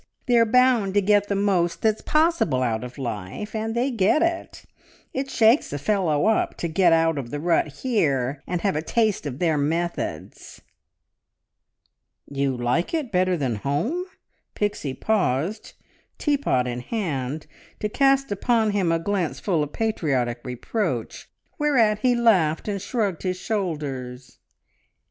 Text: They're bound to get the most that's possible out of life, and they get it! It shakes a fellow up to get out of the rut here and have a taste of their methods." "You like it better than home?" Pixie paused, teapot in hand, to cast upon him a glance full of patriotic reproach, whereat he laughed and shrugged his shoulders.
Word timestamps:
They're 0.25 0.47
bound 0.47 0.95
to 0.95 1.01
get 1.03 1.27
the 1.27 1.35
most 1.35 1.83
that's 1.83 2.01
possible 2.01 2.63
out 2.63 2.83
of 2.83 2.97
life, 2.97 3.53
and 3.53 3.75
they 3.75 3.91
get 3.91 4.23
it! 4.23 4.65
It 5.13 5.29
shakes 5.29 5.71
a 5.71 5.77
fellow 5.77 6.25
up 6.25 6.57
to 6.57 6.67
get 6.67 6.91
out 6.91 7.19
of 7.19 7.29
the 7.29 7.39
rut 7.39 7.67
here 7.67 8.41
and 8.47 8.61
have 8.61 8.75
a 8.75 8.81
taste 8.81 9.27
of 9.27 9.37
their 9.37 9.59
methods." 9.59 10.59
"You 12.27 12.57
like 12.57 12.95
it 12.95 13.11
better 13.11 13.37
than 13.37 13.57
home?" 13.57 14.05
Pixie 14.55 14.95
paused, 14.95 15.73
teapot 16.17 16.65
in 16.65 16.79
hand, 16.79 17.45
to 17.79 17.87
cast 17.87 18.31
upon 18.31 18.71
him 18.71 18.91
a 18.91 18.97
glance 18.97 19.39
full 19.39 19.61
of 19.61 19.71
patriotic 19.71 20.41
reproach, 20.43 21.29
whereat 21.59 21.99
he 21.99 22.15
laughed 22.15 22.67
and 22.67 22.81
shrugged 22.81 23.21
his 23.21 23.37
shoulders. 23.37 24.39